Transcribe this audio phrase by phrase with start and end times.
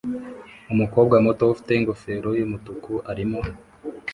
[0.73, 3.39] Umukobwa muto ufite ingofero yumutuku arimo